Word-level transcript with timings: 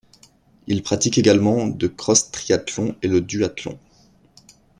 Il 0.65 0.81
pratique 0.81 1.19
également 1.19 1.67
de 1.67 1.85
cross 1.85 2.31
triathlon 2.31 2.95
et 3.03 3.07
le 3.07 3.21
duathlon. 3.21 3.77